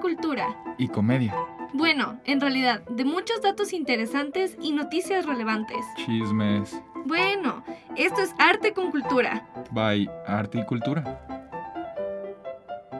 [0.00, 0.46] Cultura.
[0.78, 1.34] Y comedia.
[1.74, 5.78] Bueno, en realidad, de muchos datos interesantes y noticias relevantes.
[5.96, 6.80] Chismes.
[7.04, 7.64] Bueno,
[7.96, 9.48] esto es Arte con Cultura.
[9.70, 11.24] By Arte y Cultura.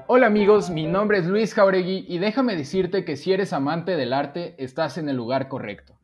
[0.07, 4.15] Hola amigos, mi nombre es Luis Jauregui y déjame decirte que si eres amante del
[4.15, 5.99] arte, estás en el lugar correcto.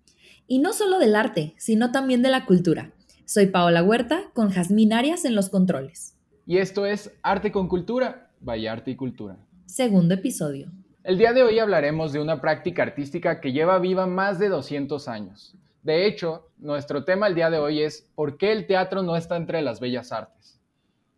[0.46, 2.92] Y no solo del arte, sino también de la cultura.
[3.24, 6.18] Soy Paola Huerta con Jazmín Arias en los controles.
[6.46, 9.38] Y esto es Arte con Cultura, by Arte y Cultura.
[9.64, 10.70] Segundo episodio.
[11.04, 15.06] El día de hoy hablaremos de una práctica artística que lleva viva más de 200
[15.06, 15.54] años.
[15.82, 19.36] De hecho, nuestro tema el día de hoy es ¿por qué el teatro no está
[19.36, 20.58] entre las bellas artes?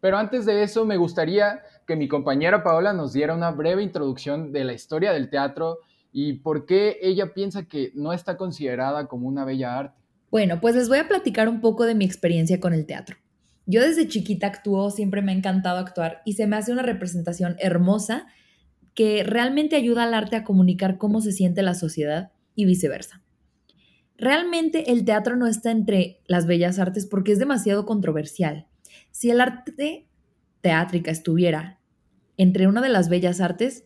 [0.01, 4.51] Pero antes de eso me gustaría que mi compañera Paola nos diera una breve introducción
[4.51, 5.79] de la historia del teatro
[6.11, 10.03] y por qué ella piensa que no está considerada como una bella arte.
[10.33, 13.19] Bueno, pues les voy a platicar un poco de mi experiencia con el teatro.
[13.67, 17.55] Yo desde chiquita actúo, siempre me ha encantado actuar y se me hace una representación
[17.61, 18.27] hermosa
[18.97, 23.23] que realmente ayuda al arte a comunicar cómo se siente la sociedad y viceversa.
[24.17, 28.67] Realmente el teatro no está entre las bellas artes porque es demasiado controversial.
[29.11, 30.09] Si el arte
[30.63, 31.79] teátrica estuviera
[32.39, 33.85] entre una de las bellas artes,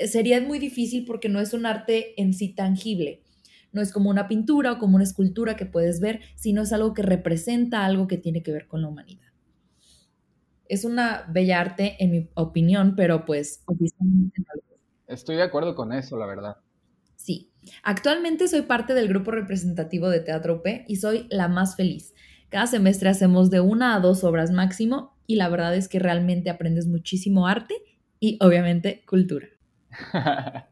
[0.00, 3.22] sería muy difícil porque no es un arte en sí tangible.
[3.70, 6.94] No es como una pintura o como una escultura que puedes ver, sino es algo
[6.94, 9.31] que representa algo que tiene que ver con la humanidad.
[10.68, 14.80] Es una bella arte, en mi opinión, pero pues oficialmente no lo es.
[15.20, 16.56] Estoy de acuerdo con eso, la verdad.
[17.16, 17.50] Sí.
[17.82, 22.14] Actualmente soy parte del grupo representativo de Teatro UP y soy la más feliz.
[22.48, 26.50] Cada semestre hacemos de una a dos obras máximo y la verdad es que realmente
[26.50, 27.74] aprendes muchísimo arte
[28.18, 29.46] y obviamente cultura.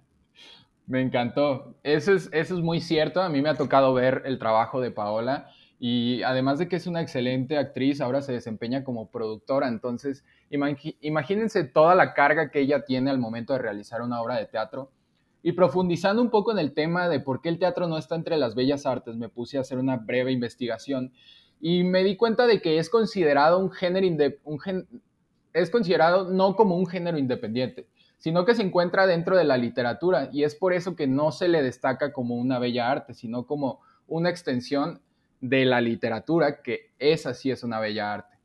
[0.87, 1.79] me encantó.
[1.85, 3.23] Eso es, eso es muy cierto.
[3.23, 5.49] A mí me ha tocado ver el trabajo de Paola
[5.83, 9.67] y además de que es una excelente actriz, ahora se desempeña como productora.
[9.67, 14.45] Entonces, imagínense toda la carga que ella tiene al momento de realizar una obra de
[14.45, 14.91] teatro.
[15.43, 18.37] Y profundizando un poco en el tema de por qué el teatro no está entre
[18.37, 21.15] las bellas artes, me puse a hacer una breve investigación
[21.59, 24.07] y me di cuenta de que es considerado un género
[24.45, 24.61] un
[25.55, 30.29] es considerado no como un género independiente, sino que se encuentra dentro de la literatura
[30.31, 33.81] y es por eso que no se le destaca como una bella arte, sino como
[34.07, 35.01] una extensión
[35.41, 38.37] de la literatura, que esa sí es una bella arte.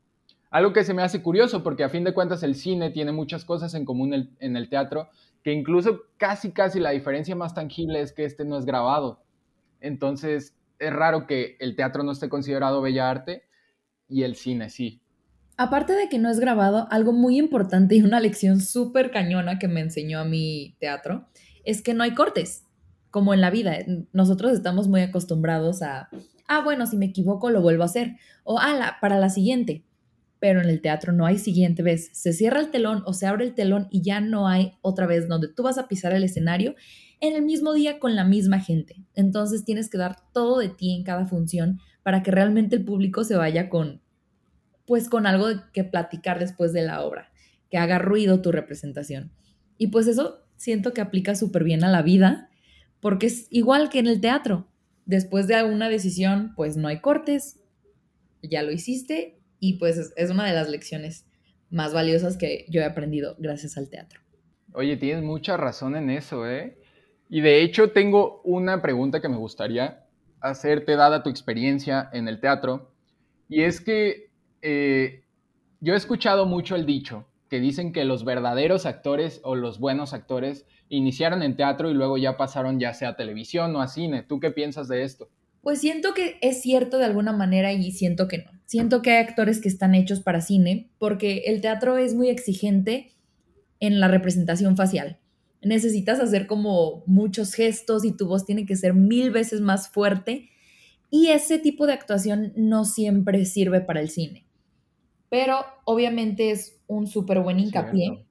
[0.50, 3.44] Algo que se me hace curioso porque a fin de cuentas el cine tiene muchas
[3.44, 5.10] cosas en común en el teatro,
[5.42, 9.22] que incluso casi casi la diferencia más tangible es que este no es grabado.
[9.80, 13.44] Entonces es raro que el teatro no esté considerado bella arte
[14.08, 15.00] y el cine sí.
[15.56, 19.68] Aparte de que no es grabado, algo muy importante y una lección súper cañona que
[19.68, 21.26] me enseñó a mi teatro
[21.64, 22.64] es que no hay cortes,
[23.10, 23.76] como en la vida.
[24.12, 26.10] Nosotros estamos muy acostumbrados a,
[26.48, 29.84] ah, bueno, si me equivoco lo vuelvo a hacer, o ah, para la siguiente.
[30.38, 32.10] Pero en el teatro no hay siguiente vez.
[32.12, 35.28] Se cierra el telón o se abre el telón y ya no hay otra vez
[35.28, 36.74] donde tú vas a pisar el escenario
[37.20, 38.96] en el mismo día con la misma gente.
[39.14, 43.24] Entonces tienes que dar todo de ti en cada función para que realmente el público
[43.24, 44.02] se vaya con,
[44.86, 47.32] pues con algo que platicar después de la obra,
[47.70, 49.32] que haga ruido tu representación.
[49.78, 52.48] Y pues eso siento que aplica súper bien a la vida,
[53.00, 54.68] porque es igual que en el teatro.
[55.06, 57.60] Después de una decisión, pues no hay cortes,
[58.42, 61.26] ya lo hiciste y pues es una de las lecciones
[61.70, 64.20] más valiosas que yo he aprendido gracias al teatro.
[64.72, 66.78] Oye, tienes mucha razón en eso, ¿eh?
[67.28, 70.06] Y de hecho tengo una pregunta que me gustaría
[70.40, 72.92] hacerte dada tu experiencia en el teatro.
[73.48, 74.30] Y es que
[74.62, 75.22] eh,
[75.80, 80.12] yo he escuchado mucho el dicho que dicen que los verdaderos actores o los buenos
[80.12, 84.22] actores iniciaron en teatro y luego ya pasaron ya sea a televisión o a cine.
[84.22, 85.28] ¿Tú qué piensas de esto?
[85.62, 88.50] Pues siento que es cierto de alguna manera y siento que no.
[88.66, 93.14] Siento que hay actores que están hechos para cine porque el teatro es muy exigente
[93.80, 95.18] en la representación facial
[95.66, 100.48] necesitas hacer como muchos gestos y tu voz tiene que ser mil veces más fuerte.
[101.10, 104.46] Y ese tipo de actuación no siempre sirve para el cine.
[105.28, 108.24] Pero obviamente es un súper buen hincapié.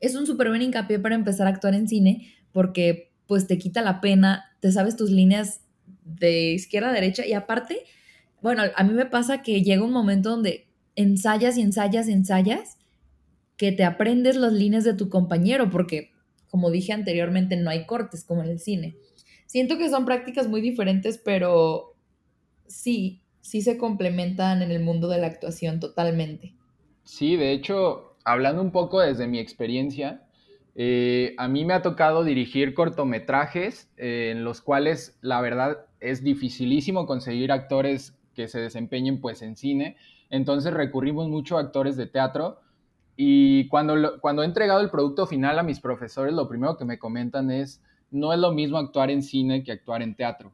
[0.00, 3.82] Es un súper buen hincapié para empezar a actuar en cine porque pues te quita
[3.82, 5.60] la pena, te sabes tus líneas
[6.04, 7.84] de izquierda a derecha y aparte,
[8.40, 12.78] bueno, a mí me pasa que llega un momento donde ensayas y ensayas y ensayas
[13.56, 16.12] que te aprendes las líneas de tu compañero porque
[16.48, 18.96] como dije anteriormente, no hay cortes como en el cine.
[19.46, 21.94] Siento que son prácticas muy diferentes, pero
[22.66, 26.54] sí, sí se complementan en el mundo de la actuación totalmente.
[27.08, 30.28] Sí, de hecho, hablando un poco desde mi experiencia,
[30.74, 36.22] eh, a mí me ha tocado dirigir cortometrajes eh, en los cuales la verdad es
[36.22, 39.96] dificilísimo conseguir actores que se desempeñen pues en cine,
[40.28, 42.60] entonces recurrimos mucho a actores de teatro.
[43.16, 46.98] Y cuando, cuando he entregado el producto final a mis profesores, lo primero que me
[46.98, 50.52] comentan es, no es lo mismo actuar en cine que actuar en teatro.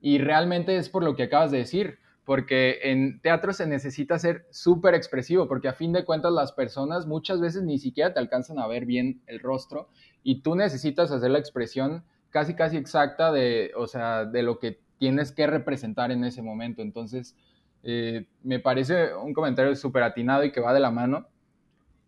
[0.00, 4.46] Y realmente es por lo que acabas de decir, porque en teatro se necesita ser
[4.50, 8.58] súper expresivo, porque a fin de cuentas las personas muchas veces ni siquiera te alcanzan
[8.58, 9.88] a ver bien el rostro
[10.22, 14.80] y tú necesitas hacer la expresión casi casi exacta de, o sea, de lo que
[14.98, 16.82] tienes que representar en ese momento.
[16.82, 17.36] Entonces,
[17.82, 21.26] eh, me parece un comentario súper atinado y que va de la mano.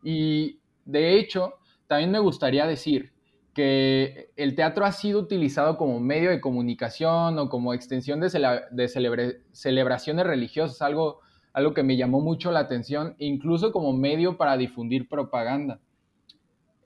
[0.03, 1.55] Y de hecho,
[1.87, 3.12] también me gustaría decir
[3.55, 8.31] que el teatro ha sido utilizado como medio de comunicación o como extensión de,
[9.53, 11.21] celebraciones religiosas, algo,
[11.53, 15.81] algo que me llamó mucho la atención, incluso como medio para difundir propaganda.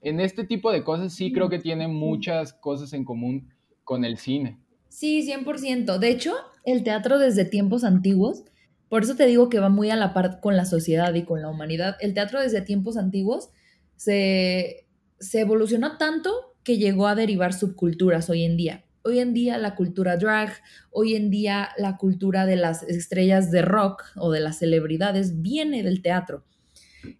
[0.02, 3.48] En este tipo de cosas sí creo que tiene muchas cosas en común
[3.84, 4.58] con el cine.
[4.88, 5.98] Sí, 100%.
[5.98, 6.34] De hecho,
[6.64, 8.44] el teatro desde tiempos antiguos
[8.88, 11.42] por eso te digo que va muy a la par con la sociedad y con
[11.42, 11.96] la humanidad.
[12.00, 13.50] El teatro desde tiempos antiguos
[13.96, 14.86] se,
[15.18, 18.84] se evolucionó tanto que llegó a derivar subculturas hoy en día.
[19.04, 20.52] Hoy en día la cultura drag,
[20.90, 25.84] hoy en día la cultura de las estrellas de rock o de las celebridades viene
[25.84, 26.44] del teatro.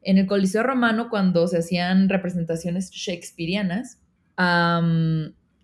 [0.03, 4.01] En el Coliseo Romano, cuando se hacían representaciones shakespearianas,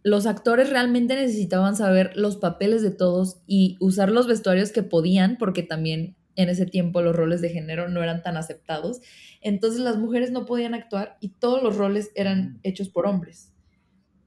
[0.04, 5.38] los actores realmente necesitaban saber los papeles de todos y usar los vestuarios que podían,
[5.38, 9.00] porque también en ese tiempo los roles de género no eran tan aceptados.
[9.40, 13.51] Entonces las mujeres no podían actuar y todos los roles eran hechos por hombres.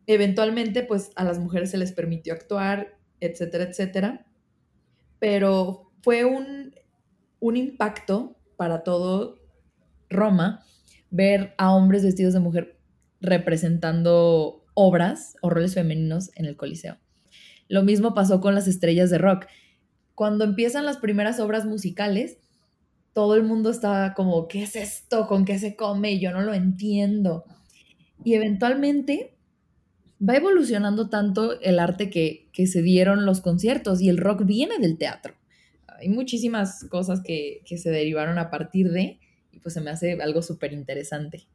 [0.07, 4.25] Eventualmente, pues a las mujeres se les permitió actuar, etcétera, etcétera.
[5.19, 6.75] Pero fue un,
[7.39, 9.39] un impacto para todo
[10.09, 10.63] Roma
[11.09, 12.79] ver a hombres vestidos de mujer
[13.21, 16.97] representando obras o roles femeninos en el Coliseo.
[17.67, 19.47] Lo mismo pasó con las estrellas de rock.
[20.13, 22.37] Cuando empiezan las primeras obras musicales,
[23.13, 25.27] todo el mundo estaba como, ¿qué es esto?
[25.27, 26.19] ¿Con qué se come?
[26.19, 27.45] Yo no lo entiendo.
[28.23, 29.34] Y eventualmente
[30.21, 34.97] va evolucionando tanto el arte que, se dieron los conciertos y el rock viene del
[34.97, 35.33] teatro.
[35.87, 39.19] Hay muchísimas cosas que, que se derivaron a partir de
[39.51, 41.47] y pues se me hace algo súper interesante.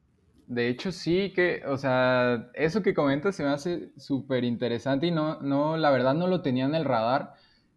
[0.51, 5.13] De hecho, sí que, o sea, eso que comentas se me hace súper interesante y
[5.13, 7.35] no, no, la verdad no lo tenía en el radar.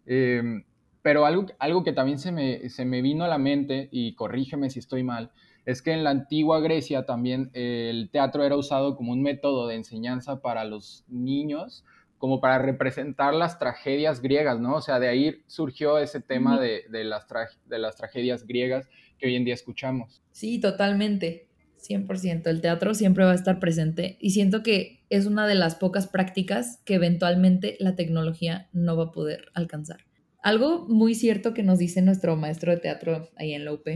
[0.08, 0.64] Em,
[1.04, 4.72] pero algo, algo que también se me, se me vino a la mente, y corrígeme
[4.72, 5.32] si estoy mal,
[5.66, 9.76] es que en la antigua Grecia también el teatro era usado como un método de
[9.76, 11.86] enseñanza para los niños,
[12.18, 14.76] como para representar las tragedias griegas, ¿no?
[14.76, 17.28] O sea, de ahí surgió ese tema de, de, las,
[17.66, 18.90] de las tragedias griegas
[19.20, 20.24] que hoy en día escuchamos.
[20.32, 21.48] Sí, totalmente.
[21.82, 25.76] 100%, el teatro siempre va a estar presente y siento que es una de las
[25.76, 30.06] pocas prácticas que eventualmente la tecnología no va a poder alcanzar.
[30.44, 33.88] Algo muy cierto que nos dice nuestro maestro de teatro ahí en UP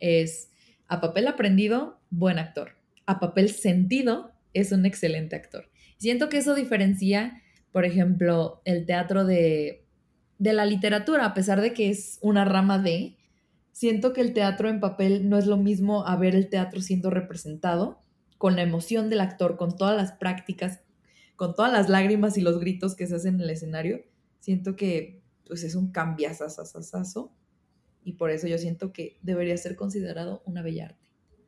[0.00, 0.50] es,
[0.88, 2.72] a papel aprendido, buen actor.
[3.04, 5.68] A papel sentido, es un excelente actor.
[5.98, 9.84] Siento que eso diferencia, por ejemplo, el teatro de,
[10.38, 13.18] de la literatura, a pesar de que es una rama de,
[13.72, 17.10] siento que el teatro en papel no es lo mismo a ver el teatro siendo
[17.10, 18.00] representado,
[18.38, 20.80] con la emoción del actor, con todas las prácticas,
[21.36, 24.00] con todas las lágrimas y los gritos que se hacen en el escenario.
[24.38, 25.19] Siento que
[25.50, 27.32] pues es un cambiazazazazo
[28.04, 31.00] y por eso yo siento que debería ser considerado una bella arte.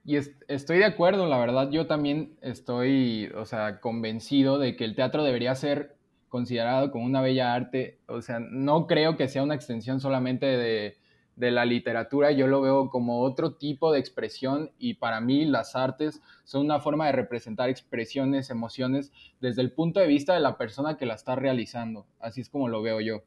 [0.05, 0.17] Y
[0.49, 5.23] estoy de acuerdo, la verdad, yo también estoy, o sea, convencido de que el teatro
[5.23, 5.97] debería ser
[6.29, 8.01] considerado como una bella arte.
[8.09, 10.97] O sea, no creo que sea una extensión solamente de,
[11.37, 15.77] de la literatura, yo lo veo como otro tipo de expresión y para mí las
[15.77, 20.59] artes son una forma de representar expresiones, emociones desde el punto de vista de la
[20.59, 22.09] persona que la está realizando.
[22.19, 23.23] Así es como lo veo yo.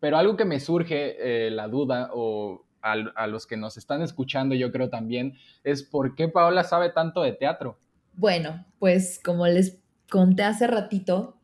[0.00, 4.02] Pero algo que me surge eh, la duda o a, a, los que nos están
[4.02, 7.78] escuchando yo creo también es por qué Paola sabe tanto de teatro.
[8.14, 9.78] Bueno, pues como les
[10.10, 11.36] conté hace ratito,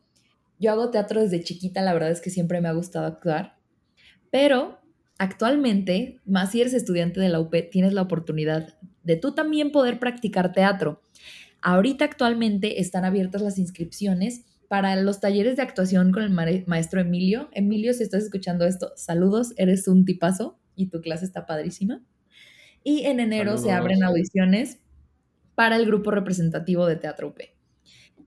[0.59, 3.57] yo hago teatro desde chiquita, la verdad es que siempre me ha gustado actuar,
[4.31, 4.79] pero
[5.19, 9.99] Actualmente, más si eres estudiante de la UP, tienes la oportunidad de tú también poder
[9.99, 11.01] practicar teatro.
[11.61, 17.49] Ahorita actualmente están abiertas las inscripciones para los talleres de actuación con el maestro Emilio.
[17.53, 22.01] Emilio, si estás escuchando esto, saludos, eres un tipazo y tu clase está padrísima.
[22.83, 24.79] Y en enero se abren audiciones
[25.55, 27.39] para el grupo representativo de Teatro UP.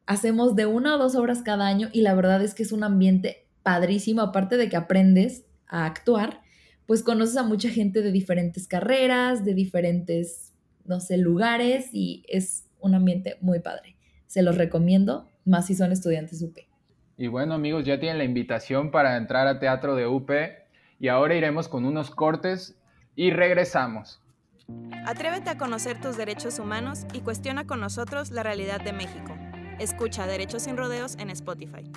[0.06, 2.82] Hacemos de una o dos obras cada año y la verdad es que es un
[2.82, 6.40] ambiente padrísimo, aparte de que aprendes a actuar,
[6.86, 10.52] pues conoces a mucha gente de diferentes carreras, de diferentes,
[10.84, 13.96] no sé, lugares y es un ambiente muy padre.
[14.26, 16.56] Se los recomiendo, más si son estudiantes UP.
[17.16, 20.30] Y bueno amigos, ya tienen la invitación para entrar a Teatro de UP
[20.98, 22.78] y ahora iremos con unos cortes
[23.16, 24.22] y regresamos.
[25.04, 29.36] Atrévete a conocer tus derechos humanos y cuestiona con nosotros la realidad de México.
[29.78, 31.90] Escucha Derechos sin Rodeos en Spotify.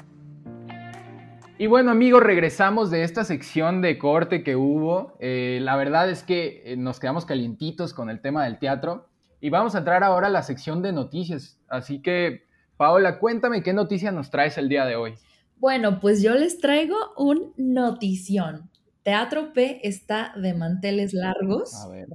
[1.58, 5.16] Y bueno amigos, regresamos de esta sección de corte que hubo.
[5.20, 9.08] Eh, la verdad es que eh, nos quedamos calientitos con el tema del teatro
[9.40, 11.60] y vamos a entrar ahora a la sección de noticias.
[11.68, 12.46] Así que,
[12.77, 15.13] Paola, cuéntame qué noticia nos traes el día de hoy.
[15.58, 18.70] Bueno, pues yo les traigo un notición.
[19.03, 21.74] Teatro P está de manteles largos.
[21.75, 22.08] A ver.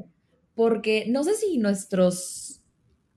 [0.54, 2.62] Porque no sé si nuestros,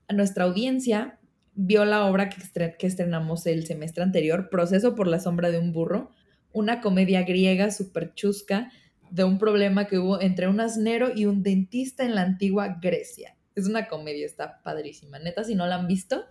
[0.08, 1.18] nuestra audiencia
[1.54, 2.38] vio la obra que,
[2.78, 6.10] que estrenamos el semestre anterior, Proceso por la sombra de un burro,
[6.52, 8.70] una comedia griega súper chusca
[9.10, 13.36] de un problema que hubo entre un asnero y un dentista en la antigua Grecia.
[13.54, 15.18] Es una comedia, está padrísima.
[15.18, 16.24] Neta, si no la han visto,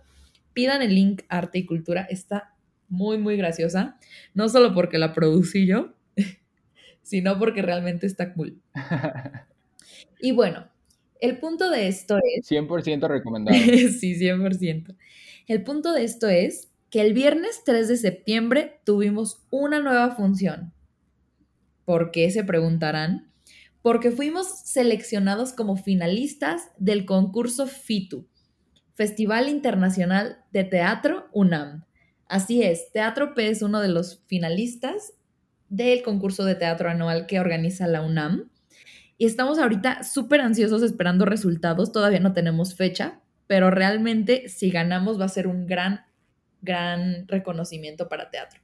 [0.52, 2.54] pidan el link Arte y Cultura, está
[2.88, 3.98] muy, muy graciosa.
[4.34, 5.94] No solo porque la producí yo,
[7.02, 8.60] sino porque realmente está cool.
[10.20, 10.68] y bueno,
[11.20, 12.50] el punto de esto es...
[12.50, 13.56] 100% recomendado.
[13.98, 14.96] sí, 100%.
[15.46, 20.72] El punto de esto es que el viernes 3 de septiembre tuvimos una nueva función.
[21.84, 22.30] ¿Por qué?
[22.30, 23.30] Se preguntarán.
[23.80, 28.28] Porque fuimos seleccionados como finalistas del concurso FITU,
[28.94, 31.84] Festival Internacional de Teatro UNAM.
[32.28, 35.14] Así es, Teatro P es uno de los finalistas
[35.68, 38.50] del concurso de teatro anual que organiza la UNAM.
[39.16, 41.92] Y estamos ahorita súper ansiosos esperando resultados.
[41.92, 46.04] Todavía no tenemos fecha, pero realmente si ganamos va a ser un gran,
[46.60, 48.60] gran reconocimiento para teatro.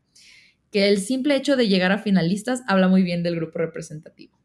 [0.70, 4.37] Que el simple hecho de llegar a finalistas habla muy bien del grupo representativo.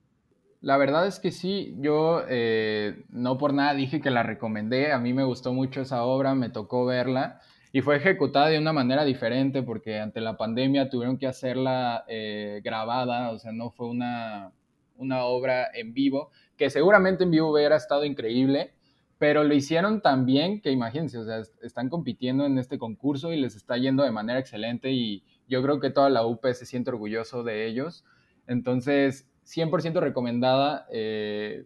[0.64, 4.98] La verdad es que sí, yo eh, no por nada dije que la recomendé, a
[4.98, 7.42] mí me gustó mucho esa obra, me tocó verla
[7.74, 12.62] y fue ejecutada de una manera diferente porque ante la pandemia tuvieron que hacerla eh,
[12.64, 14.54] grabada, o sea, no fue una,
[14.96, 18.74] una obra en vivo, que seguramente en vivo hubiera estado increíble,
[19.18, 23.42] pero lo hicieron tan bien que imagínense, o sea, están compitiendo en este concurso y
[23.42, 26.92] les está yendo de manera excelente y yo creo que toda la UP se siente
[26.92, 28.06] orgulloso de ellos.
[28.48, 30.88] Entonces, 100% recomendada.
[30.92, 31.66] Eh,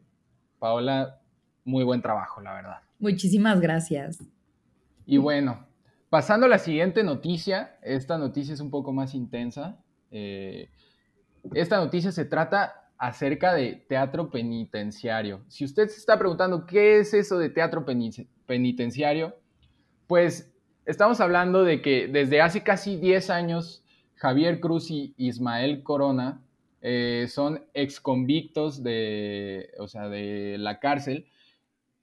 [0.60, 1.20] Paola,
[1.64, 2.78] muy buen trabajo, la verdad.
[3.00, 4.24] Muchísimas gracias.
[5.06, 5.66] Y bueno,
[6.10, 9.78] pasando a la siguiente noticia, esta noticia es un poco más intensa.
[10.12, 10.70] Eh,
[11.54, 15.44] esta noticia se trata acerca de teatro penitenciario.
[15.48, 17.86] Si usted se está preguntando qué es eso de teatro
[18.46, 19.38] penitenciario,
[20.08, 20.52] pues
[20.86, 23.84] estamos hablando de que desde hace casi 10 años
[24.16, 26.42] Javier Cruz y Ismael Corona
[26.90, 31.28] eh, son exconvictos de, o sea, de la cárcel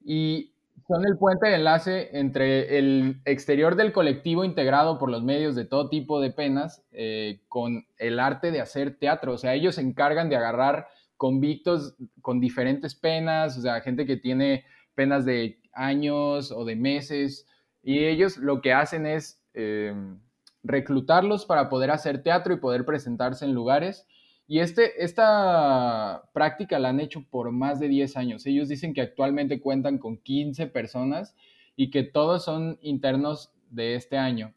[0.05, 0.53] y
[0.87, 5.65] son el puente de enlace entre el exterior del colectivo integrado por los medios de
[5.65, 9.33] todo tipo de penas eh, con el arte de hacer teatro.
[9.33, 14.19] O sea, ellos se encargan de agarrar convictos con diferentes penas, o sea, gente que
[14.19, 17.47] tiene penas de años o de meses,
[17.83, 20.21] y ellos lo que hacen es em,
[20.63, 24.07] reclutarlos para poder hacer teatro y poder presentarse en lugares.
[24.47, 28.47] Y este, esta práctica la han hecho por más de 10 años.
[28.47, 31.35] Ellos dicen que actualmente cuentan con 15 personas
[31.77, 34.55] y que todos son internos de este año.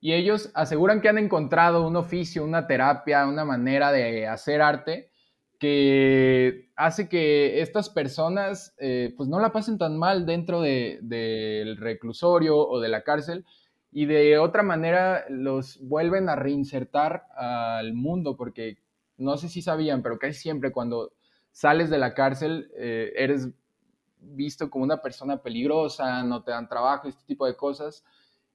[0.00, 5.10] Y ellos aseguran que han encontrado un oficio, una terapia, una manera de hacer arte
[5.60, 12.56] que hace que estas personas eh, pues no la pasen tan mal dentro del reclusorio
[12.56, 13.44] o de la cárcel
[13.92, 18.78] y de otra manera los vuelven a reinsertar al mundo porque
[19.20, 21.12] no sé si sabían, pero casi siempre cuando
[21.52, 23.48] sales de la cárcel eh, eres
[24.18, 28.04] visto como una persona peligrosa, no te dan trabajo, este tipo de cosas.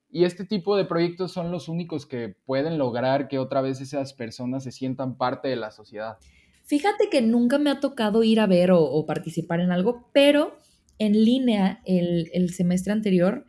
[0.09, 4.13] Y este tipo de proyectos son los únicos que pueden lograr que otra vez esas
[4.13, 6.17] personas se sientan parte de la sociedad.
[6.63, 10.57] Fíjate que nunca me ha tocado ir a ver o, participar en algo, pero
[10.97, 13.45] en línea el, semestre anterior,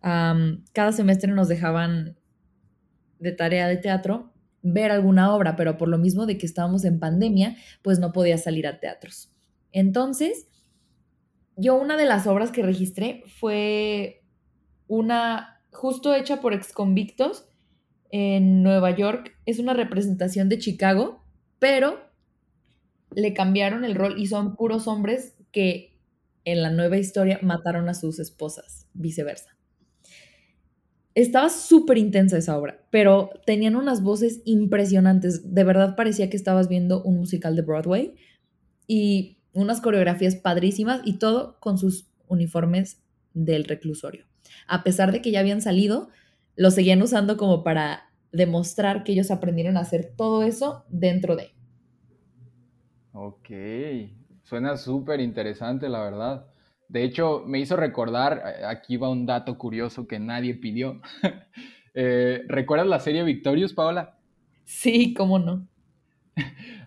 [0.00, 2.16] cada semestre nos dejaban
[3.18, 6.98] de tarea de teatro ver alguna obra, pero por lo mismo de que estábamos en
[6.98, 9.32] pandemia, pues no podía salir a teatros.
[9.72, 10.48] Entonces,
[11.56, 14.24] yo una de las obras que registré fue
[14.86, 17.48] una justo hecha por exconvictos
[18.10, 19.36] en Nueva York.
[19.46, 21.24] Es una representación de Chicago,
[21.58, 22.00] pero
[23.10, 25.98] le cambiaron el rol y son puros hombres que
[26.44, 29.57] en la nueva historia mataron a sus esposas, viceversa
[31.18, 35.52] Estaba súper intensa esa obra, pero tenían unas voces impresionantes.
[35.52, 38.14] De verdad parecía que estabas viendo un musical de Broadway
[38.86, 43.02] y unas coreografías padrísimas y todo con sus uniformes
[43.34, 44.26] del reclusorio.
[44.68, 46.08] A pesar de que ya habían salido,
[46.54, 51.50] lo seguían usando como para demostrar que ellos aprendieron a hacer todo eso dentro de.
[53.12, 53.48] Ok,
[54.44, 56.46] suena súper interesante, la verdad.
[56.88, 61.00] De hecho, me hizo recordar, aquí va un dato curioso que nadie pidió.
[62.00, 64.18] Eh, ¿Recuerdas la serie Victorious, Paola?
[64.64, 65.66] Sí, cómo no.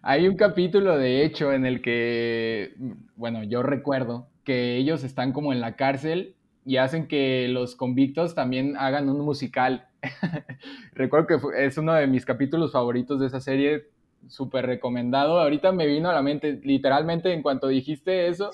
[0.02, 2.76] Hay un capítulo, de hecho, en el que,
[3.18, 8.36] bueno, yo recuerdo que ellos están como en la cárcel y hacen que los convictos
[8.36, 9.88] también hagan un musical.
[10.94, 13.88] recuerdo que es uno de mis capítulos favoritos de esa serie,
[14.28, 15.40] súper recomendado.
[15.40, 18.52] Ahorita me vino a la mente, literalmente, en cuanto dijiste eso,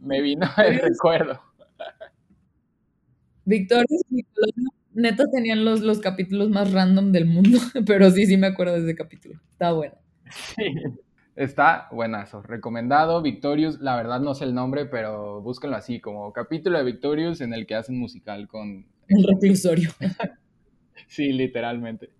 [0.00, 1.40] me vino el recuerdo.
[3.44, 4.24] Victoria y
[4.98, 8.80] neta tenían los, los capítulos más random del mundo, pero sí, sí me acuerdo de
[8.80, 9.40] ese capítulo.
[9.52, 9.94] Está bueno.
[10.30, 10.64] Sí,
[11.36, 12.42] está buenazo.
[12.42, 13.80] Recomendado, Victorious.
[13.80, 17.66] La verdad no sé el nombre, pero búsquenlo así, como capítulo de Victorious en el
[17.66, 18.86] que hacen musical con...
[19.08, 19.90] El reclusorio.
[21.06, 22.10] sí, literalmente.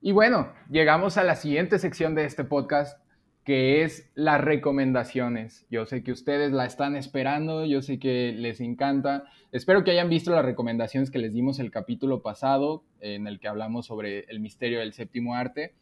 [0.00, 2.98] Y bueno, llegamos a la siguiente sección de este podcast,
[3.44, 5.66] que es las recomendaciones.
[5.70, 9.24] Yo sé que ustedes la están esperando, yo sé que les encanta.
[9.50, 13.48] Espero que hayan visto las recomendaciones que les dimos el capítulo pasado, en el que
[13.48, 15.74] hablamos sobre el misterio del séptimo arte.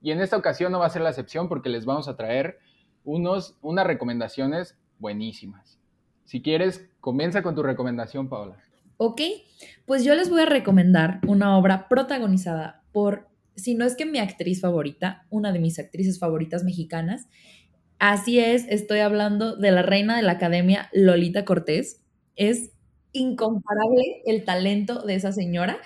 [0.00, 2.58] Y en esta ocasión no va a ser la excepción porque les vamos a traer
[3.04, 5.80] unos, unas recomendaciones buenísimas.
[6.24, 8.56] Si quieres, comienza con tu recomendación, Paola.
[8.98, 9.22] Ok,
[9.86, 14.18] pues yo les voy a recomendar una obra protagonizada por si no es que mi
[14.18, 17.28] actriz favorita, una de mis actrices favoritas mexicanas.
[17.98, 22.02] Así es, estoy hablando de la reina de la academia, Lolita Cortés.
[22.36, 22.72] Es
[23.12, 25.78] incomparable el talento de esa señora.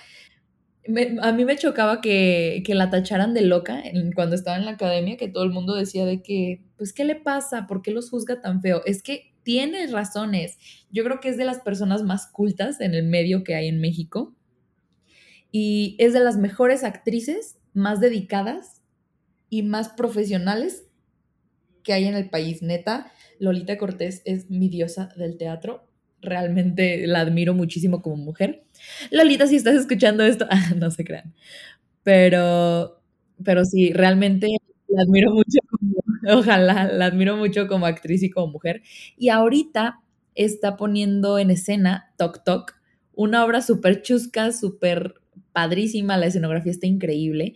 [1.21, 5.17] a mí me chocaba que, que, la tacharan de loca cuando estaba en la academia,
[5.17, 7.67] que todo el mundo decía de que, pues, ¿qué le pasa?
[7.67, 8.81] ¿Por qué los juzga tan feo?
[8.85, 10.57] Es que tiene razones.
[10.91, 13.79] Yo creo que es de las personas más cultas en el medio que hay en
[13.79, 14.35] México
[15.51, 18.81] y es de las mejores actrices más dedicadas
[19.49, 20.85] y más profesionales
[21.83, 22.61] que hay en el país.
[22.61, 25.87] Neta, Lolita Cortés es mi diosa del teatro.
[26.21, 28.65] Realmente la admiro muchísimo como mujer.
[29.11, 31.35] Lolita, si estás escuchando esto, no se crean.
[32.03, 33.01] Pero,
[33.43, 34.47] pero sí, realmente
[34.87, 35.59] la admiro mucho
[36.27, 38.81] ojalá, la admiro mucho como actriz y como mujer.
[39.17, 40.01] Y ahorita
[40.33, 42.73] está poniendo en escena Tok Tok,
[43.13, 45.15] una obra súper chusca, súper
[45.55, 47.55] padrísima, la escenografía está increíble.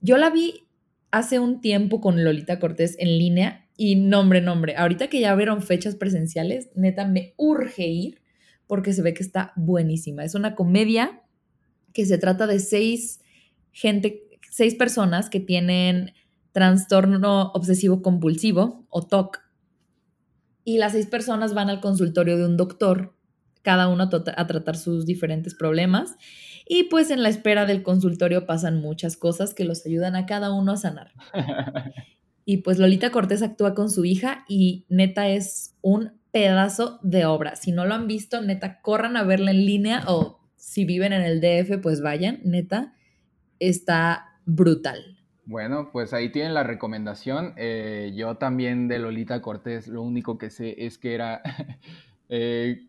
[0.00, 0.66] Yo la vi
[1.12, 5.62] hace un tiempo con Lolita Cortés en línea y nombre, nombre, ahorita que ya vieron
[5.62, 8.22] fechas presenciales, neta me urge ir
[8.66, 10.24] porque se ve que está buenísima.
[10.24, 11.22] Es una comedia
[11.92, 13.20] que se trata de seis
[13.70, 16.12] gente, seis personas que tienen
[16.52, 19.40] trastorno obsesivo compulsivo o TOC.
[20.64, 23.14] Y las seis personas van al consultorio de un doctor,
[23.62, 26.16] cada uno a tratar sus diferentes problemas.
[26.66, 30.52] Y pues en la espera del consultorio pasan muchas cosas que los ayudan a cada
[30.52, 31.12] uno a sanar.
[32.46, 37.56] Y pues Lolita Cortés actúa con su hija y neta es un pedazo de obra.
[37.56, 41.22] Si no lo han visto, neta, corran a verla en línea o si viven en
[41.22, 42.94] el DF, pues vayan, neta,
[43.60, 45.18] está brutal.
[45.46, 47.54] Bueno, pues ahí tienen la recomendación.
[47.56, 51.40] Eh, yo también de Lolita Cortés, lo único que sé es que era,
[52.28, 52.88] eh,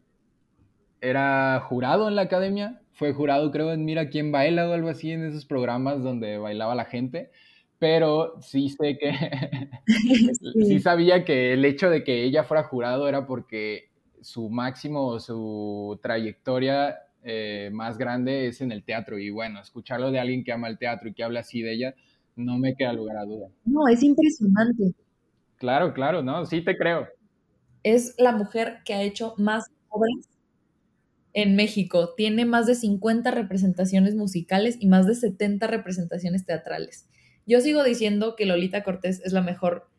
[0.99, 5.11] era jurado en la academia fue jurado, creo, en Mira quién baila o algo así,
[5.11, 7.29] en esos programas donde bailaba la gente.
[7.77, 9.11] Pero sí sé que,
[10.65, 10.79] sí.
[10.79, 13.89] sabía que el hecho de que ella fuera jurado era porque
[14.21, 19.19] su máximo, su trayectoria eh, más grande es en el teatro.
[19.19, 21.95] Y bueno, escucharlo de alguien que ama el teatro y que habla así de ella,
[22.37, 23.49] no me queda lugar a duda.
[23.65, 24.93] No, es impresionante.
[25.57, 27.07] Claro, claro, no, sí te creo.
[27.83, 30.29] Es la mujer que ha hecho más obras
[31.35, 32.15] en México.
[32.15, 37.07] Tiene más de 50 representaciones musicales y más de 70 representaciones teatrales.
[37.45, 39.89] Yo sigo diciendo que Lolita Cortés es la mejor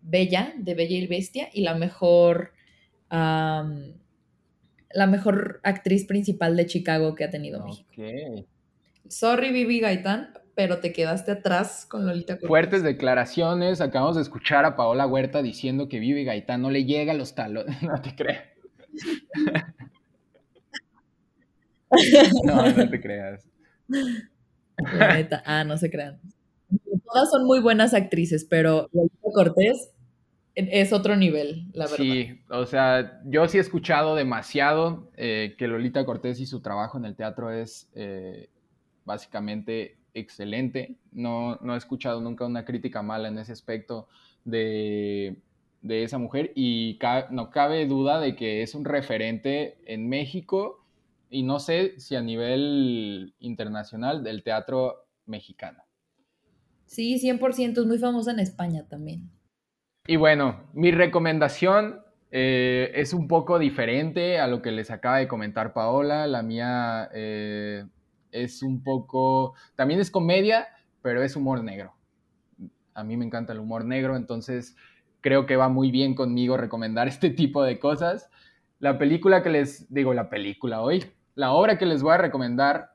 [0.00, 2.54] bella de Bella y Bestia y la mejor,
[3.10, 3.66] la
[5.06, 7.90] mejor actriz principal de Chicago que ha tenido México.
[9.08, 12.48] Sorry, Vivi Gaitán, pero te quedaste atrás con Lolita Cortés.
[12.48, 13.82] Fuertes declaraciones.
[13.82, 17.34] Acabamos de escuchar a Paola Huerta diciendo que Vivi Gaitán no le llega a los
[17.34, 17.76] talones.
[17.82, 18.44] No te creas.
[22.44, 23.48] No, no te creas.
[23.88, 25.42] La neta.
[25.46, 26.20] Ah, no se crean.
[27.04, 29.90] Todas son muy buenas actrices, pero Lolita Cortés
[30.54, 31.96] es otro nivel, la verdad.
[31.98, 36.98] Sí, o sea, yo sí he escuchado demasiado eh, que Lolita Cortés y su trabajo
[36.98, 38.48] en el teatro es eh,
[39.04, 40.96] básicamente excelente.
[41.12, 44.08] No, no he escuchado nunca una crítica mala en ese aspecto
[44.44, 45.36] de,
[45.82, 46.98] de esa mujer y
[47.30, 50.77] no cabe duda de que es un referente en México
[51.30, 55.82] y no sé si a nivel internacional del teatro mexicano.
[56.86, 59.30] Sí, 100% es muy famosa en España también.
[60.06, 65.28] Y bueno, mi recomendación eh, es un poco diferente a lo que les acaba de
[65.28, 66.26] comentar Paola.
[66.26, 67.84] La mía eh,
[68.32, 70.68] es un poco, también es comedia,
[71.02, 71.94] pero es humor negro.
[72.94, 74.76] A mí me encanta el humor negro, entonces
[75.20, 78.30] creo que va muy bien conmigo recomendar este tipo de cosas.
[78.78, 81.04] La película que les digo, la película hoy,
[81.38, 82.90] la obra que les voy a recomendar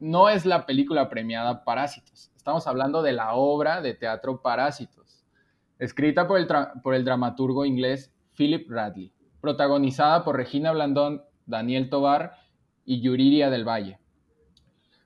[0.00, 2.32] no es la película premiada Parásitos.
[2.36, 5.24] Estamos hablando de la obra de teatro Parásitos
[5.78, 6.48] escrita por el,
[6.82, 12.32] por el dramaturgo inglés Philip Radley, protagonizada por Regina Blandón, Daniel Tobar
[12.84, 14.00] y Yuriria del Valle.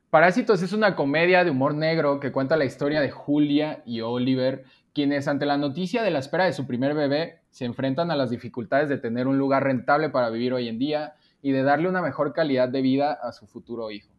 [0.09, 4.65] Parásitos es una comedia de humor negro que cuenta la historia de Julia y Oliver,
[4.95, 8.31] quienes ante la noticia de la espera de su primer bebé se enfrentan a las
[8.31, 12.03] dificultades de tener un lugar rentable para vivir hoy en día y de darle una
[12.03, 14.11] mejor calidad de vida a su futuro hijo.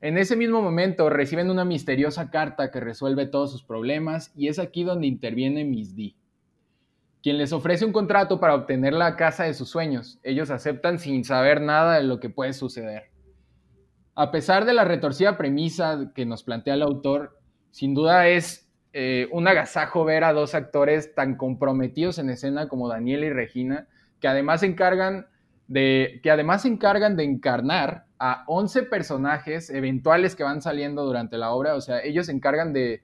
[0.00, 4.58] En ese mismo momento reciben una misteriosa carta que resuelve todos sus problemas y es
[4.58, 6.14] aquí donde interviene Miss D,
[7.22, 10.18] quien les ofrece un contrato para obtener la casa de sus sueños.
[10.22, 13.04] Ellos aceptan sin saber nada de lo que puede suceder.
[14.14, 17.38] A pesar de la retorcida premisa que nos plantea el autor,
[17.70, 22.88] sin duda es eh, un agasajo ver a dos actores tan comprometidos en escena como
[22.88, 23.88] Daniel y Regina,
[24.20, 25.26] que además se encargan
[25.66, 31.38] de, que además se encargan de encarnar a 11 personajes eventuales que van saliendo durante
[31.38, 31.74] la obra.
[31.74, 33.02] O sea, ellos se encargan de,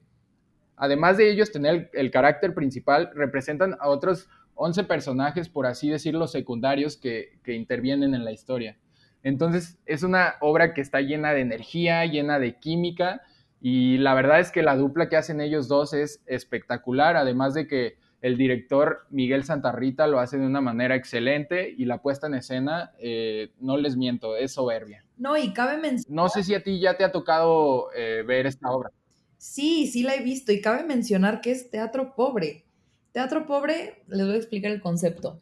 [0.75, 6.27] además de ellos tener el, carácter principal, representan a otros 11 personajes, por así decirlo,
[6.27, 8.77] secundarios que, que intervienen en la historia.
[9.23, 13.21] Entonces, es una obra que está llena de energía, llena de química,
[13.59, 17.67] y la verdad es que la dupla que hacen ellos dos es espectacular, además de
[17.67, 22.35] que el director Miguel Santarrita lo hace de una manera excelente y la puesta en
[22.35, 25.03] escena, eh, no les miento, es soberbia.
[25.17, 26.23] No, y cabe mencionar...
[26.23, 28.91] No sé si a ti ya te ha tocado eh, ver esta obra.
[29.37, 32.63] Sí, sí la he visto y cabe mencionar que es teatro pobre.
[33.11, 35.41] Teatro pobre, les voy a explicar el concepto.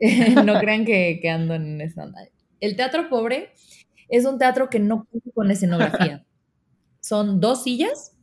[0.44, 2.10] no crean que, que ando en esa...
[2.60, 3.52] El teatro pobre
[4.08, 6.24] es un teatro que no cuenta con escenografía.
[7.00, 8.15] Son dos sillas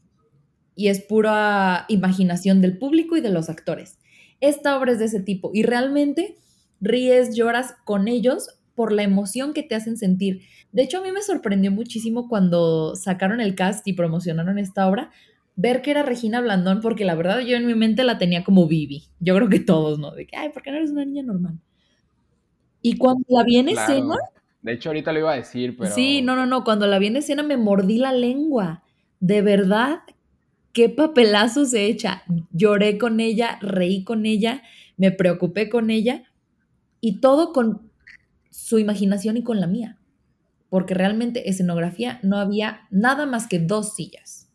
[0.76, 4.00] y es pura imaginación del público y de los actores.
[4.42, 6.38] Esta obra es de ese tipo y realmente
[6.82, 10.42] ríes, lloras con ellos por la emoción que te hacen sentir.
[10.72, 15.12] De hecho, a mí me sorprendió muchísimo cuando sacaron el cast y promocionaron esta obra,
[15.56, 18.68] ver que era Regina Blandón, porque la verdad yo en mi mente la tenía como
[18.68, 19.04] Vivi.
[19.20, 20.12] Yo creo que todos, ¿no?
[20.12, 21.60] De que, ay, ¿por qué no eres una niña normal?
[22.82, 24.18] Y cuando la vi en escena...
[24.62, 25.94] De hecho, ahorita lo iba a decir, pero...
[25.94, 28.84] Sí, no, no, no, cuando la vi en escena me mordí la lengua.
[29.20, 30.00] De verdad
[30.74, 32.24] qué papelazo se echa.
[32.52, 34.64] Lloré con ella, reí con ella,
[34.98, 36.24] me preocupé con ella
[37.00, 37.92] y todo con
[38.50, 40.00] su imaginación y con la mía.
[40.70, 44.50] Porque realmente escenografía no había nada más que dos sillas.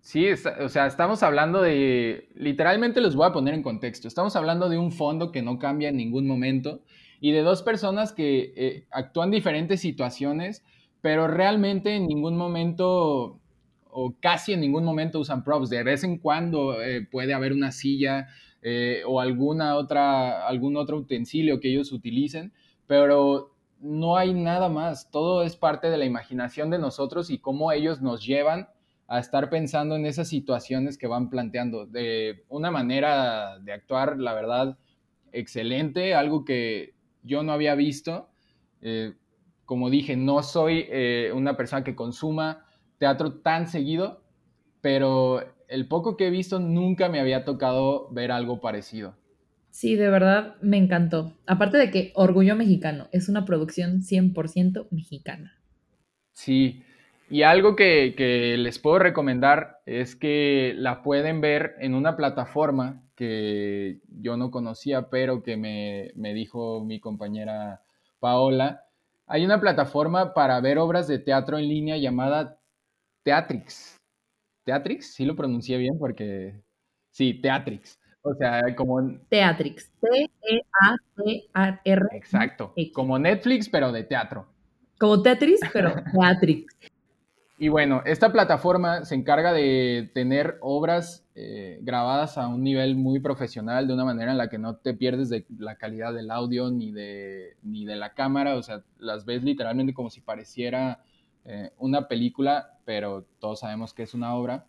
[0.00, 4.68] Sí, o sea, estamos hablando de, literalmente les voy a poner en contexto, estamos hablando
[4.68, 6.82] de un fondo que no cambia en ningún momento
[7.20, 10.64] y de dos personas que eh, actúan diferentes situaciones,
[11.00, 13.39] pero realmente en ningún momento
[13.92, 15.70] o casi en ningún momento usan props.
[15.70, 18.28] De vez en cuando eh, puede haber una silla
[18.62, 22.52] eh, o alguna otra, algún otro utensilio que ellos utilicen,
[22.86, 25.10] pero no hay nada más.
[25.10, 28.68] Todo es parte de la imaginación de nosotros y cómo ellos nos llevan
[29.08, 31.86] a estar pensando en esas situaciones que van planteando.
[31.86, 34.78] De una manera de actuar, la verdad,
[35.32, 38.28] excelente, algo que yo no había visto.
[38.82, 39.14] Eh,
[39.64, 40.88] como dije, no soy
[41.32, 42.64] una persona que consuma
[43.00, 44.22] teatro tan seguido,
[44.82, 49.16] pero el poco que he visto nunca me había tocado ver algo parecido.
[49.70, 51.32] Sí, de verdad me encantó.
[51.46, 55.58] Aparte de que Orgullo Mexicano es una producción 100% mexicana.
[56.32, 56.82] Sí,
[57.30, 64.00] y algo que, les puedo recomendar es que la pueden ver en una plataforma que
[64.08, 67.80] yo no conocía, pero que me, me dijo mi compañera
[68.18, 68.84] Paola.
[69.26, 72.60] Hay una plataforma para ver obras de teatro en línea llamada
[73.22, 73.96] Teatrix.
[74.64, 76.62] Teatrix, sí lo pronuncié bien porque.
[77.10, 77.98] Sí, Teatrix.
[78.22, 79.18] O sea, como.
[79.28, 79.90] Teatrix.
[80.00, 80.56] T-E-A-T-R.
[82.12, 82.74] Exacto.
[82.92, 84.46] Como Netflix, pero de teatro.
[84.98, 86.76] Como Tetris, pero Teatrix.
[87.58, 93.20] Y bueno, esta plataforma se encarga de tener obras eh, grabadas a un nivel muy
[93.20, 96.70] profesional, de una manera en la que no te pierdes de la calidad del audio
[96.70, 101.02] ni de, ni de la cámara, o sea, las ves literalmente como si pareciera
[101.44, 104.66] eh, una película, pero todos sabemos que es una obra.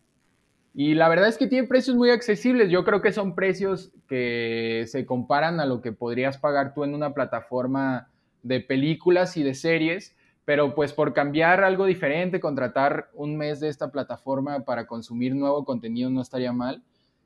[0.74, 2.70] Y la verdad es que tiene precios muy accesibles.
[2.70, 6.96] Yo creo que son precios que se comparan a lo que podrías pagar tú en
[6.96, 8.10] una plataforma
[8.44, 13.70] de películas y de series pero pues por cambiar algo diferente, contratar un mes de
[13.70, 16.84] esta plataforma para consumir nuevo contenido no estaría mal.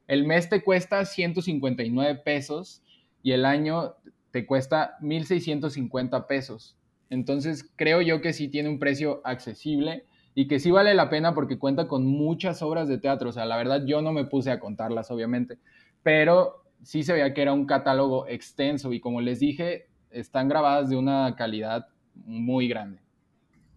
[0.08, 2.84] El mes te cuesta 159 pesos
[3.23, 3.95] y el año
[4.31, 6.77] te cuesta 1.650 pesos.
[7.09, 11.33] Entonces creo yo que sí tiene un precio accesible y que sí vale la pena
[11.33, 13.29] porque cuenta con muchas obras de teatro.
[13.29, 15.57] O sea, la verdad yo no me puse a contarlas, obviamente,
[16.03, 20.89] pero sí se veía que era un catálogo extenso y como les dije, están grabadas
[20.89, 22.99] de una calidad muy grande.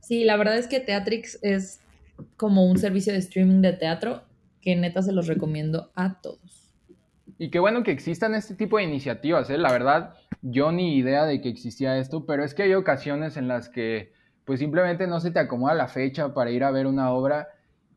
[0.00, 1.80] Sí, la verdad es que Teatrix es
[2.36, 4.22] como un servicio de streaming de teatro
[4.60, 6.67] que neta se los recomiendo a todos.
[7.38, 9.58] Y qué bueno que existan este tipo de iniciativas, ¿eh?
[9.58, 13.46] La verdad, yo ni idea de que existía esto, pero es que hay ocasiones en
[13.46, 14.12] las que
[14.44, 17.48] pues simplemente no se te acomoda la fecha para ir a ver una obra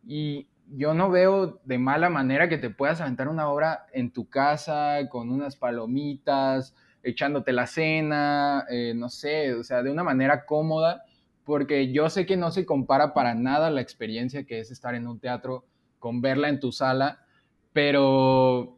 [0.05, 4.29] y yo no veo de mala manera que te puedas aventar una obra en tu
[4.29, 10.45] casa con unas palomitas, echándote la cena, eh, no sé, o sea, de una manera
[10.45, 11.03] cómoda
[11.45, 15.07] porque yo sé que no se compara para nada la experiencia que es estar en
[15.07, 15.65] un teatro
[15.99, 17.25] con verla en tu sala,
[17.73, 18.77] pero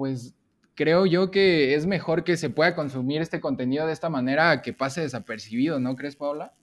[0.00, 0.34] pues
[0.76, 4.72] creo yo que es mejor que se pueda consumir este contenido de esta manera que
[4.72, 6.54] pase desapercibido, ¿no crees, Paula?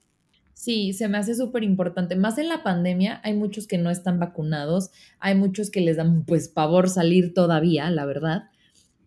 [0.53, 2.15] Sí, se me hace súper importante.
[2.15, 6.25] Más en la pandemia, hay muchos que no están vacunados, hay muchos que les dan
[6.25, 8.49] pues pavor salir todavía, la verdad.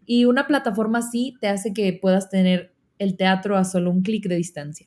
[0.07, 4.29] Y una plataforma así te hace que puedas tener el teatro a solo un clic
[4.29, 4.87] de distancia.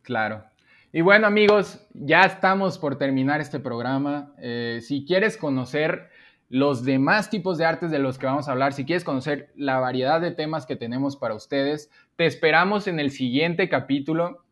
[0.00, 0.46] Claro.
[0.94, 4.32] Y bueno amigos, ya estamos por terminar este programa.
[4.38, 6.08] Eh, si quieres conocer
[6.48, 9.80] los demás tipos de artes de los que vamos a hablar, si quieres conocer la
[9.80, 14.44] variedad de temas que tenemos para ustedes, te esperamos en el siguiente capítulo.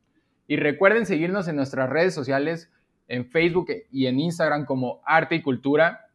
[0.46, 2.70] Y recuerden seguirnos en nuestras redes sociales,
[3.08, 6.08] en Facebook y en Instagram como Arte y Cultura.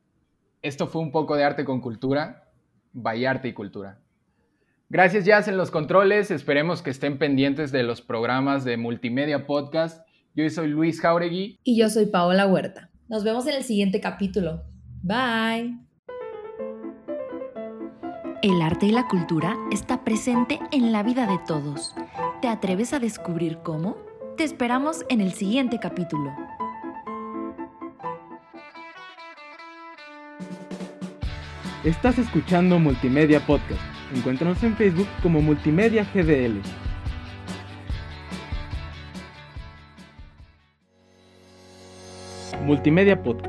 [0.62, 2.50] Esto fue un poco de arte con cultura,
[2.92, 4.00] vaya arte y cultura.
[4.90, 6.32] Gracias, Jazz, en los controles.
[6.32, 10.06] Esperemos que estén pendientes de los programas de Multimedia Podcast.
[10.36, 11.60] Yo soy Luis Jauregui.
[11.64, 12.90] Y yo soy Paola Huerta.
[13.08, 14.64] Nos vemos en el siguiente capítulo.
[15.02, 15.78] Bye.
[18.42, 21.96] El arte y la cultura está presente en la vida de todos.
[22.42, 23.98] ¿Te atreves a descubrir cómo?
[24.38, 26.32] Te esperamos en el siguiente capítulo.
[31.84, 36.62] Estás escuchando Multimedia Podcast Encuéntranos en Facebook como Multimedia GDL.
[42.66, 43.49] Multimedia Podcast.